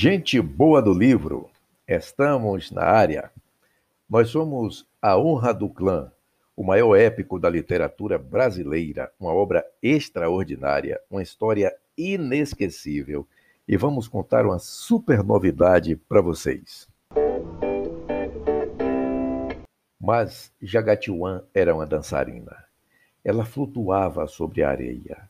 Gente 0.00 0.40
boa 0.40 0.80
do 0.80 0.94
livro, 0.94 1.50
estamos 1.84 2.70
na 2.70 2.84
área. 2.84 3.32
Nós 4.08 4.28
somos 4.28 4.86
A 5.02 5.18
Honra 5.18 5.52
do 5.52 5.68
Clã, 5.68 6.12
o 6.56 6.62
maior 6.62 6.94
épico 6.94 7.36
da 7.36 7.50
literatura 7.50 8.16
brasileira, 8.16 9.10
uma 9.18 9.34
obra 9.34 9.66
extraordinária, 9.82 11.00
uma 11.10 11.20
história 11.20 11.74
inesquecível. 11.96 13.26
E 13.66 13.76
vamos 13.76 14.06
contar 14.06 14.46
uma 14.46 14.60
super 14.60 15.24
novidade 15.24 15.96
para 15.96 16.20
vocês. 16.20 16.86
Mas 20.00 20.52
Jagatiwan 20.62 21.42
era 21.52 21.74
uma 21.74 21.84
dançarina. 21.84 22.56
Ela 23.24 23.44
flutuava 23.44 24.28
sobre 24.28 24.62
a 24.62 24.70
areia. 24.70 25.28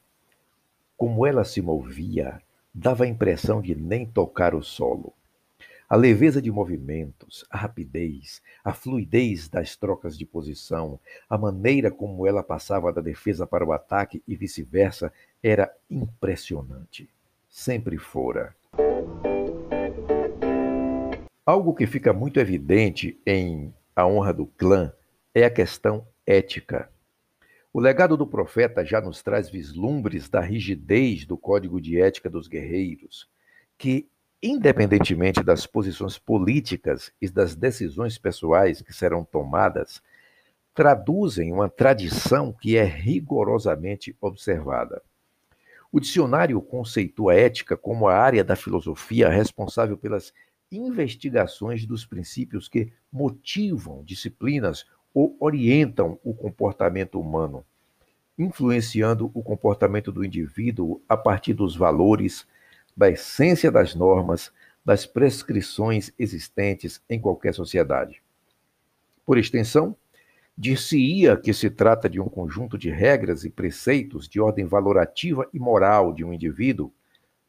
Como 0.94 1.26
ela 1.26 1.42
se 1.42 1.62
movia, 1.62 2.38
dava 2.74 3.04
a 3.04 3.08
impressão 3.08 3.60
de 3.60 3.74
nem 3.74 4.06
tocar 4.06 4.54
o 4.54 4.62
solo. 4.62 5.12
A 5.88 5.96
leveza 5.96 6.42
de 6.42 6.50
movimentos, 6.50 7.46
a 7.50 7.56
rapidez, 7.56 8.42
a 8.62 8.74
fluidez 8.74 9.48
das 9.48 9.74
trocas 9.74 10.18
de 10.18 10.26
posição, 10.26 11.00
a 11.30 11.38
maneira 11.38 11.90
como 11.90 12.26
ela 12.26 12.42
passava 12.42 12.92
da 12.92 13.00
defesa 13.00 13.46
para 13.46 13.64
o 13.64 13.72
ataque 13.72 14.22
e 14.28 14.36
vice-versa 14.36 15.10
era 15.42 15.74
impressionante. 15.90 17.08
Sempre 17.48 17.96
fora. 17.96 18.54
Algo 21.46 21.74
que 21.74 21.86
fica 21.86 22.12
muito 22.12 22.38
evidente 22.38 23.18
em 23.24 23.72
A 23.96 24.06
Honra 24.06 24.34
do 24.34 24.44
Clã 24.44 24.92
é 25.34 25.44
a 25.44 25.50
questão 25.50 26.06
ética. 26.26 26.90
O 27.72 27.80
legado 27.80 28.16
do 28.16 28.26
profeta 28.26 28.84
já 28.84 29.00
nos 29.00 29.22
traz 29.22 29.50
vislumbres 29.50 30.28
da 30.28 30.40
rigidez 30.40 31.26
do 31.26 31.36
código 31.36 31.80
de 31.80 32.00
ética 32.00 32.30
dos 32.30 32.48
guerreiros, 32.48 33.28
que, 33.76 34.08
independentemente 34.42 35.42
das 35.42 35.66
posições 35.66 36.18
políticas 36.18 37.12
e 37.20 37.28
das 37.28 37.54
decisões 37.54 38.16
pessoais 38.16 38.80
que 38.80 38.92
serão 38.92 39.22
tomadas, 39.22 40.02
traduzem 40.74 41.52
uma 41.52 41.68
tradição 41.68 42.52
que 42.52 42.76
é 42.76 42.84
rigorosamente 42.84 44.16
observada. 44.20 45.02
O 45.92 46.00
dicionário 46.00 46.60
conceitua 46.62 47.32
a 47.32 47.36
ética 47.36 47.76
como 47.76 48.08
a 48.08 48.14
área 48.14 48.44
da 48.44 48.56
filosofia 48.56 49.28
responsável 49.28 49.96
pelas 49.96 50.32
investigações 50.70 51.86
dos 51.86 52.06
princípios 52.06 52.68
que 52.68 52.92
motivam 53.10 54.04
disciplinas 54.04 54.84
ou 55.12 55.36
orientam 55.40 56.18
o 56.22 56.34
comportamento 56.34 57.20
humano, 57.20 57.64
influenciando 58.38 59.30
o 59.34 59.42
comportamento 59.42 60.12
do 60.12 60.24
indivíduo 60.24 61.02
a 61.08 61.16
partir 61.16 61.54
dos 61.54 61.76
valores, 61.76 62.46
da 62.96 63.10
essência 63.10 63.70
das 63.70 63.94
normas, 63.94 64.52
das 64.84 65.04
prescrições 65.06 66.12
existentes 66.18 67.02
em 67.08 67.20
qualquer 67.20 67.52
sociedade. 67.52 68.22
Por 69.26 69.36
extensão, 69.36 69.96
dir-se-ia 70.56 71.36
que 71.36 71.52
se 71.52 71.68
trata 71.68 72.08
de 72.08 72.20
um 72.20 72.28
conjunto 72.28 72.78
de 72.78 72.90
regras 72.90 73.44
e 73.44 73.50
preceitos 73.50 74.28
de 74.28 74.40
ordem 74.40 74.64
valorativa 74.64 75.48
e 75.52 75.58
moral 75.58 76.12
de 76.12 76.24
um 76.24 76.32
indivíduo, 76.32 76.92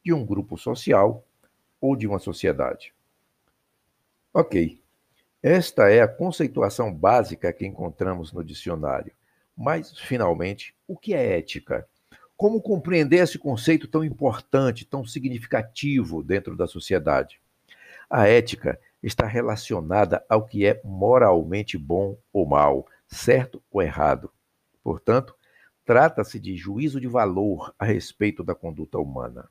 de 0.04 0.12
um 0.12 0.24
grupo 0.24 0.56
social 0.56 1.24
ou 1.80 1.96
de 1.96 2.06
uma 2.06 2.18
sociedade. 2.18 2.92
Ok, 4.32 4.79
esta 5.42 5.90
é 5.90 6.02
a 6.02 6.08
conceituação 6.08 6.92
básica 6.92 7.52
que 7.52 7.66
encontramos 7.66 8.32
no 8.32 8.44
dicionário. 8.44 9.12
Mas, 9.56 9.98
finalmente, 9.98 10.74
o 10.86 10.96
que 10.96 11.14
é 11.14 11.38
ética? 11.38 11.86
Como 12.36 12.60
compreender 12.60 13.18
esse 13.18 13.38
conceito 13.38 13.88
tão 13.88 14.04
importante, 14.04 14.84
tão 14.84 15.04
significativo 15.04 16.22
dentro 16.22 16.56
da 16.56 16.66
sociedade? 16.66 17.40
A 18.08 18.28
ética 18.28 18.78
está 19.02 19.26
relacionada 19.26 20.24
ao 20.28 20.44
que 20.44 20.66
é 20.66 20.80
moralmente 20.84 21.78
bom 21.78 22.18
ou 22.32 22.46
mal, 22.46 22.86
certo 23.06 23.62
ou 23.70 23.80
errado. 23.80 24.30
Portanto, 24.82 25.34
trata-se 25.84 26.38
de 26.38 26.56
juízo 26.56 27.00
de 27.00 27.06
valor 27.06 27.74
a 27.78 27.84
respeito 27.84 28.44
da 28.44 28.54
conduta 28.54 28.98
humana. 28.98 29.48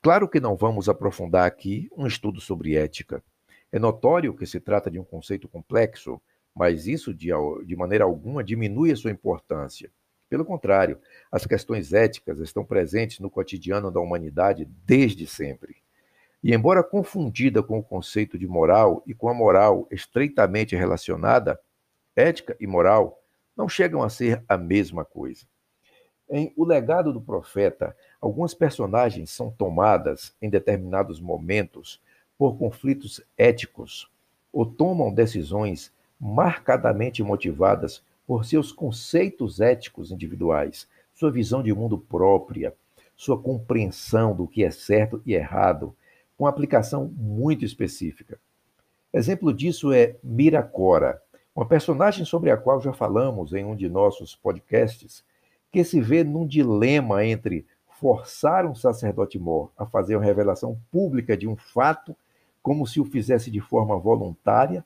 Claro 0.00 0.28
que 0.28 0.40
não 0.40 0.56
vamos 0.56 0.88
aprofundar 0.88 1.46
aqui 1.46 1.88
um 1.96 2.06
estudo 2.06 2.40
sobre 2.40 2.76
ética. 2.76 3.22
É 3.72 3.78
notório 3.78 4.34
que 4.34 4.44
se 4.44 4.60
trata 4.60 4.90
de 4.90 4.98
um 4.98 5.04
conceito 5.04 5.48
complexo, 5.48 6.20
mas 6.54 6.86
isso, 6.86 7.14
de, 7.14 7.30
de 7.64 7.74
maneira 7.74 8.04
alguma, 8.04 8.44
diminui 8.44 8.92
a 8.92 8.96
sua 8.96 9.10
importância. 9.10 9.90
Pelo 10.28 10.44
contrário, 10.44 10.98
as 11.30 11.46
questões 11.46 11.92
éticas 11.92 12.38
estão 12.38 12.64
presentes 12.64 13.18
no 13.18 13.30
cotidiano 13.30 13.90
da 13.90 14.00
humanidade 14.00 14.66
desde 14.84 15.26
sempre. 15.26 15.76
E, 16.42 16.54
embora 16.54 16.82
confundida 16.82 17.62
com 17.62 17.78
o 17.78 17.82
conceito 17.82 18.38
de 18.38 18.46
moral 18.46 19.02
e 19.06 19.14
com 19.14 19.28
a 19.28 19.34
moral 19.34 19.86
estreitamente 19.90 20.76
relacionada, 20.76 21.58
ética 22.14 22.56
e 22.60 22.66
moral 22.66 23.22
não 23.56 23.68
chegam 23.68 24.02
a 24.02 24.10
ser 24.10 24.42
a 24.48 24.56
mesma 24.58 25.04
coisa. 25.04 25.46
Em 26.28 26.52
O 26.56 26.64
Legado 26.64 27.12
do 27.12 27.20
Profeta, 27.20 27.96
algumas 28.20 28.54
personagens 28.54 29.30
são 29.30 29.50
tomadas 29.50 30.34
em 30.40 30.48
determinados 30.48 31.20
momentos 31.20 32.00
por 32.38 32.56
conflitos 32.56 33.20
éticos 33.36 34.10
ou 34.52 34.66
tomam 34.66 35.12
decisões 35.12 35.92
marcadamente 36.20 37.22
motivadas 37.22 38.02
por 38.26 38.44
seus 38.44 38.70
conceitos 38.70 39.60
éticos 39.60 40.12
individuais, 40.12 40.88
sua 41.12 41.30
visão 41.30 41.62
de 41.62 41.72
mundo 41.74 41.98
própria, 41.98 42.74
sua 43.16 43.40
compreensão 43.40 44.34
do 44.34 44.46
que 44.46 44.64
é 44.64 44.70
certo 44.70 45.20
e 45.26 45.34
errado, 45.34 45.94
com 46.36 46.46
aplicação 46.46 47.12
muito 47.16 47.64
específica. 47.64 48.38
Exemplo 49.12 49.52
disso 49.52 49.92
é 49.92 50.16
Miracora, 50.22 51.20
uma 51.54 51.66
personagem 51.66 52.24
sobre 52.24 52.50
a 52.50 52.56
qual 52.56 52.80
já 52.80 52.92
falamos 52.92 53.52
em 53.52 53.64
um 53.64 53.76
de 53.76 53.88
nossos 53.88 54.34
podcasts, 54.34 55.22
que 55.70 55.84
se 55.84 56.00
vê 56.00 56.24
num 56.24 56.46
dilema 56.46 57.24
entre 57.24 57.66
forçar 58.02 58.66
um 58.66 58.74
sacerdote 58.74 59.38
mor 59.38 59.70
a 59.78 59.86
fazer 59.86 60.16
uma 60.16 60.24
revelação 60.24 60.76
pública 60.90 61.36
de 61.36 61.46
um 61.46 61.54
fato 61.54 62.16
como 62.60 62.84
se 62.84 63.00
o 63.00 63.04
fizesse 63.04 63.48
de 63.48 63.60
forma 63.60 63.96
voluntária, 63.96 64.84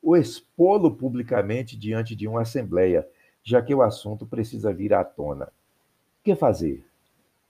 ou 0.00 0.16
expô-lo 0.16 0.94
publicamente 0.94 1.76
diante 1.76 2.14
de 2.14 2.28
uma 2.28 2.42
assembleia, 2.42 3.06
já 3.42 3.60
que 3.60 3.74
o 3.74 3.82
assunto 3.82 4.24
precisa 4.24 4.72
vir 4.72 4.94
à 4.94 5.02
tona. 5.02 5.46
O 5.46 5.50
que 6.22 6.36
fazer? 6.36 6.86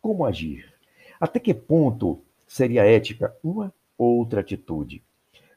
Como 0.00 0.24
agir? 0.24 0.72
Até 1.20 1.38
que 1.38 1.52
ponto 1.52 2.18
seria 2.46 2.86
ética 2.86 3.36
uma 3.44 3.72
ou 3.98 4.16
outra 4.16 4.40
atitude? 4.40 5.02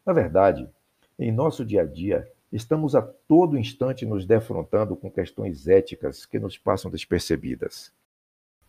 Na 0.05 0.11
verdade, 0.11 0.69
em 1.17 1.31
nosso 1.31 1.63
dia 1.63 1.83
a 1.83 1.85
dia, 1.85 2.29
estamos 2.51 2.93
a 2.93 3.01
todo 3.01 3.57
instante 3.57 4.05
nos 4.05 4.25
defrontando 4.25 4.97
com 4.97 5.09
questões 5.09 5.66
éticas 5.66 6.25
que 6.25 6.39
nos 6.39 6.57
passam 6.57 6.91
despercebidas. 6.91 7.93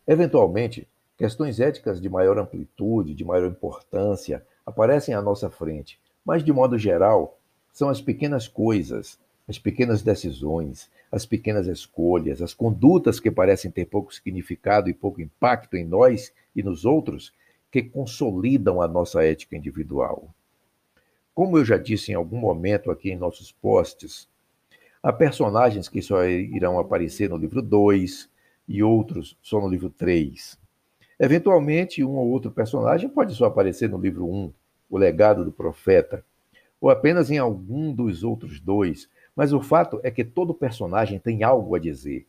Eventualmente, 0.07 0.87
questões 1.17 1.59
éticas 1.59 1.99
de 1.99 2.07
maior 2.07 2.37
amplitude, 2.37 3.13
de 3.13 3.25
maior 3.25 3.49
importância, 3.49 4.45
aparecem 4.65 5.13
à 5.13 5.21
nossa 5.21 5.49
frente, 5.49 5.99
mas 6.23 6.43
de 6.43 6.53
modo 6.53 6.77
geral, 6.77 7.37
são 7.73 7.89
as 7.89 8.01
pequenas 8.01 8.47
coisas, 8.47 9.19
as 9.47 9.59
pequenas 9.59 10.01
decisões, 10.01 10.89
as 11.11 11.25
pequenas 11.25 11.67
escolhas, 11.67 12.41
as 12.41 12.53
condutas 12.53 13.19
que 13.19 13.29
parecem 13.29 13.69
ter 13.69 13.85
pouco 13.85 14.13
significado 14.13 14.89
e 14.89 14.93
pouco 14.93 15.21
impacto 15.21 15.75
em 15.75 15.85
nós 15.85 16.33
e 16.55 16.63
nos 16.63 16.85
outros 16.85 17.33
que 17.69 17.83
consolidam 17.83 18.81
a 18.81 18.87
nossa 18.87 19.23
ética 19.23 19.57
individual. 19.57 20.33
Como 21.35 21.57
eu 21.57 21.65
já 21.65 21.77
disse 21.77 22.11
em 22.11 22.15
algum 22.15 22.37
momento 22.37 22.89
aqui 22.89 23.11
em 23.11 23.17
nossos 23.17 23.51
posts, 23.51 24.27
há 25.03 25.11
personagens 25.11 25.87
que 25.87 26.01
só 26.01 26.25
irão 26.25 26.79
aparecer 26.79 27.29
no 27.29 27.37
livro 27.37 27.61
2 27.61 28.29
e 28.67 28.83
outros 28.83 29.37
só 29.41 29.61
no 29.61 29.67
livro 29.67 29.89
3. 29.89 30.59
Eventualmente, 31.19 32.03
um 32.03 32.15
ou 32.15 32.27
outro 32.29 32.51
personagem 32.51 33.09
pode 33.09 33.33
só 33.33 33.45
aparecer 33.45 33.89
no 33.89 33.97
livro 33.97 34.27
1, 34.27 34.53
O 34.89 34.97
Legado 34.97 35.43
do 35.43 35.51
Profeta, 35.51 36.23
ou 36.79 36.89
apenas 36.89 37.31
em 37.31 37.37
algum 37.37 37.93
dos 37.93 38.23
outros 38.23 38.59
dois, 38.59 39.09
mas 39.35 39.53
o 39.53 39.61
fato 39.61 39.99
é 40.03 40.11
que 40.11 40.23
todo 40.23 40.53
personagem 40.53 41.19
tem 41.19 41.43
algo 41.43 41.75
a 41.75 41.79
dizer, 41.79 42.27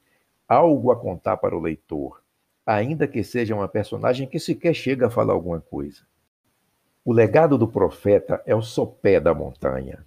algo 0.48 0.90
a 0.90 0.96
contar 0.96 1.36
para 1.36 1.56
o 1.56 1.60
leitor, 1.60 2.22
ainda 2.64 3.06
que 3.06 3.22
seja 3.22 3.54
uma 3.54 3.68
personagem 3.68 4.26
que 4.26 4.38
sequer 4.38 4.74
chega 4.74 5.06
a 5.06 5.10
falar 5.10 5.34
alguma 5.34 5.60
coisa. 5.60 6.02
O 7.04 7.12
legado 7.12 7.56
do 7.56 7.68
profeta 7.68 8.42
é 8.44 8.54
o 8.54 8.62
sopé 8.62 9.18
da 9.18 9.32
montanha. 9.32 10.04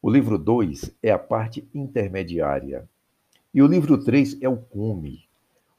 O 0.00 0.10
livro 0.10 0.38
2 0.38 0.96
é 1.02 1.10
a 1.10 1.18
parte 1.18 1.68
intermediária. 1.74 2.88
E 3.54 3.62
o 3.62 3.66
livro 3.66 4.02
3 4.02 4.40
é 4.40 4.48
o 4.48 4.56
cume, 4.56 5.28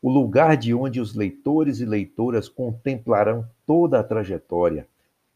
o 0.03 0.11
lugar 0.11 0.57
de 0.57 0.73
onde 0.73 0.99
os 0.99 1.15
leitores 1.15 1.79
e 1.79 1.85
leitoras 1.85 2.49
contemplarão 2.49 3.49
toda 3.65 4.01
a 4.01 4.03
trajetória, 4.03 4.85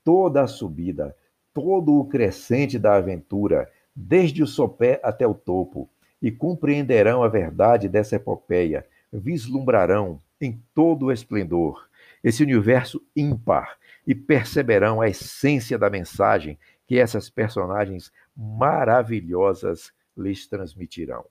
toda 0.04 0.42
a 0.42 0.48
subida, 0.48 1.16
todo 1.54 1.98
o 1.98 2.04
crescente 2.04 2.78
da 2.78 2.96
aventura, 2.96 3.72
desde 3.96 4.44
o 4.44 4.48
sopé 4.48 5.00
até 5.02 5.26
o 5.26 5.34
topo, 5.34 5.90
e 6.22 6.30
compreenderão 6.30 7.24
a 7.24 7.30
verdade 7.30 7.88
dessa 7.88 8.18
epopeia, 8.18 8.86
vislumbrarão 9.10 10.22
em 10.42 10.62
todo 10.76 11.06
o 11.06 11.12
esplendor 11.14 11.88
esse 12.22 12.44
universo 12.44 13.02
ímpar, 13.16 13.78
e 14.06 14.14
perceberão 14.14 15.00
a 15.00 15.08
essência 15.08 15.78
da 15.78 15.90
mensagem 15.90 16.60
que 16.86 16.98
essas 16.98 17.30
personagens 17.30 18.12
maravilhosas 18.36 19.94
lhes 20.18 20.46
transmitirão. 20.46 21.24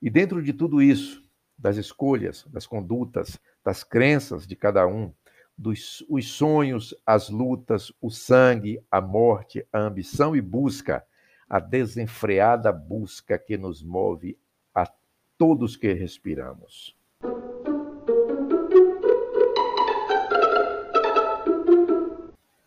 E 0.00 0.08
dentro 0.08 0.40
de 0.40 0.52
tudo 0.52 0.80
isso, 0.80 1.20
das 1.60 1.76
escolhas, 1.76 2.46
das 2.46 2.66
condutas, 2.66 3.38
das 3.62 3.84
crenças 3.84 4.46
de 4.46 4.56
cada 4.56 4.86
um, 4.86 5.12
dos 5.56 6.02
os 6.08 6.26
sonhos, 6.26 6.94
as 7.04 7.28
lutas, 7.28 7.92
o 8.00 8.10
sangue, 8.10 8.82
a 8.90 9.00
morte, 9.00 9.66
a 9.70 9.78
ambição 9.78 10.34
e 10.34 10.40
busca, 10.40 11.04
a 11.48 11.60
desenfreada 11.60 12.72
busca 12.72 13.38
que 13.38 13.58
nos 13.58 13.82
move 13.82 14.38
a 14.74 14.90
todos 15.36 15.76
que 15.76 15.92
respiramos. 15.92 16.96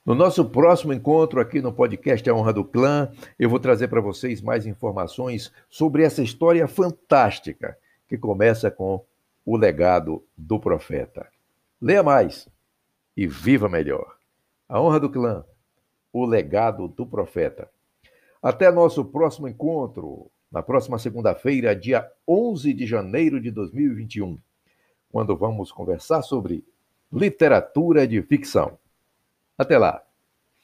No 0.06 0.14
nosso 0.14 0.46
próximo 0.46 0.94
encontro 0.94 1.40
aqui 1.40 1.62
no 1.62 1.74
podcast 1.74 2.30
A 2.30 2.36
Honra 2.36 2.54
do 2.54 2.66
Clã, 2.66 3.10
eu 3.40 3.50
vou 3.50 3.58
trazer 3.58 3.88
para 3.88 4.02
vocês 4.02 4.42
mais 4.42 4.68
informações 4.68 5.52
sobre 5.70 6.04
essa 6.04 6.22
história 6.22 6.68
fantástica 6.68 7.76
que 8.14 8.18
começa 8.20 8.70
com 8.70 9.04
o 9.44 9.58
legado 9.58 10.24
do 10.38 10.60
profeta. 10.60 11.28
Leia 11.82 12.04
mais 12.04 12.48
e 13.18 13.26
viva 13.26 13.68
melhor. 13.68 14.18
A 14.70 14.80
Honra 14.80 15.00
do 15.00 15.10
Clã, 15.10 15.44
o 16.12 16.24
legado 16.24 16.88
do 16.88 17.08
profeta. 17.08 17.68
Até 18.40 18.72
nosso 18.72 19.04
próximo 19.04 19.48
encontro, 19.48 20.30
na 20.52 20.62
próxima 20.62 21.00
segunda-feira, 21.00 21.76
dia 21.76 22.08
11 22.28 22.72
de 22.72 22.86
janeiro 22.86 23.42
de 23.42 23.50
2021, 23.50 24.38
quando 25.10 25.36
vamos 25.36 25.72
conversar 25.72 26.22
sobre 26.22 26.64
literatura 27.12 28.08
de 28.08 28.22
ficção. 28.22 28.78
Até 29.58 29.76
lá! 29.76 30.04